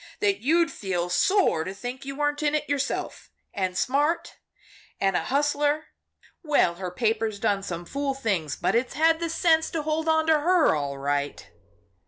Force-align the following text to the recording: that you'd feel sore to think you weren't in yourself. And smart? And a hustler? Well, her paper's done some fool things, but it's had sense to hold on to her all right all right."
that 0.19 0.39
you'd 0.39 0.71
feel 0.71 1.09
sore 1.09 1.63
to 1.63 1.75
think 1.75 2.05
you 2.05 2.15
weren't 2.15 2.41
in 2.41 2.59
yourself. 2.67 3.29
And 3.53 3.77
smart? 3.77 4.37
And 4.99 5.15
a 5.15 5.25
hustler? 5.25 5.83
Well, 6.43 6.73
her 6.81 6.89
paper's 6.89 7.39
done 7.39 7.61
some 7.61 7.85
fool 7.85 8.15
things, 8.15 8.55
but 8.55 8.73
it's 8.73 8.95
had 8.95 9.21
sense 9.29 9.69
to 9.69 9.83
hold 9.83 10.07
on 10.09 10.25
to 10.25 10.39
her 10.39 10.73
all 10.73 10.97
right 10.97 10.97
all 10.97 10.97
right." 10.97 11.51